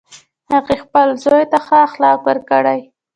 [0.51, 2.79] هغې خپل زوی ته ښه اخلاق ورکړی